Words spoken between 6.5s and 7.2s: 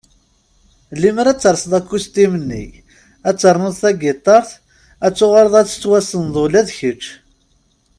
d kecc!